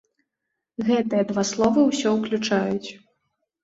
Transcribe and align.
Гэтыя 0.87 1.23
два 1.33 1.43
словы 1.53 1.87
ўсё 1.93 2.09
ўключаюць. 2.19 2.89